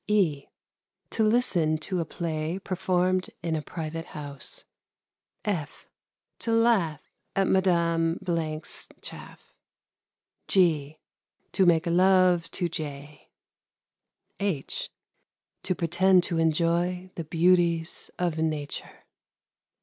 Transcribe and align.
(e) 0.07 0.47
To 1.11 1.23
listen 1.23 1.77
to 1.77 1.99
a 1.99 2.05
play 2.05 2.57
performed 2.57 3.29
in 3.43 3.55
a 3.55 3.61
private 3.61 4.07
house. 4.17 4.65
(f) 5.45 5.87
To 6.39 6.51
laugh 6.51 7.13
at 7.35 7.45
Madame 7.47 8.17
's 8.27 8.87
chaff. 9.03 9.53
(g) 10.47 10.97
To 11.51 11.67
make 11.67 11.85
love 11.85 12.49
to 12.49 12.67
J. 12.67 13.29
(h) 14.39 14.89
To 15.61 15.75
pretend 15.75 16.23
to 16.23 16.39
enjoy 16.39 17.11
the 17.13 17.23
beauties 17.23 18.09
of 18.17 18.39
nature. 18.39 19.03